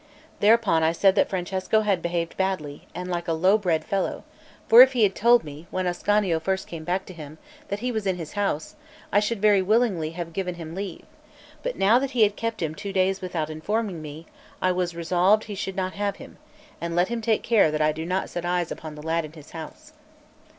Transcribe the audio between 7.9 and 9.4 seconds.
was in his house, I should